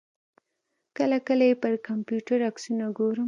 [0.97, 3.19] کله کله یې پر کمپیوټر عکسونه ګورم.